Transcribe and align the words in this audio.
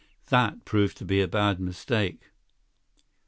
That 0.29 0.65
proved 0.65 0.97
to 0.97 1.05
be 1.05 1.21
a 1.21 1.27
bad 1.27 1.59
mistake. 1.59 2.31